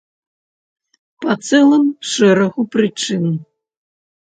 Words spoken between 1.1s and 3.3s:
Па цэлым шэрагу прычын.